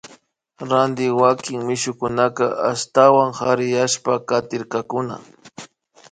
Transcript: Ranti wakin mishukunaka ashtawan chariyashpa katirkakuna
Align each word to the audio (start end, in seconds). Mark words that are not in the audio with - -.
Ranti 0.69 1.05
wakin 1.21 1.59
mishukunaka 1.67 2.45
ashtawan 2.71 3.29
chariyashpa 3.37 4.13
katirkakuna 4.27 5.15